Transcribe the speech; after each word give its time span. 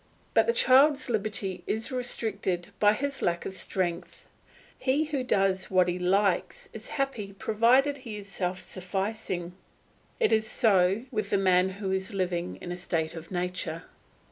But 0.33 0.47
the 0.47 0.51
child's 0.53 1.11
liberty 1.11 1.61
is 1.67 1.91
restricted 1.91 2.69
by 2.79 2.93
his 2.93 3.21
lack 3.21 3.45
of 3.45 3.53
strength. 3.53 4.27
He 4.79 5.03
who 5.05 5.23
does 5.23 5.67
as 5.71 5.87
he 5.87 5.99
likes 5.99 6.69
is 6.73 6.87
happy 6.97 7.33
provided 7.33 7.97
he 7.97 8.17
is 8.17 8.27
self 8.27 8.59
sufficing; 8.61 9.53
it 10.19 10.31
is 10.31 10.49
so 10.49 11.05
with 11.11 11.29
the 11.29 11.37
man 11.37 11.69
who 11.69 11.91
is 11.91 12.15
living 12.15 12.55
in 12.61 12.71
a 12.71 12.77
state 12.77 13.13
of 13.13 13.29
nature. 13.29 13.83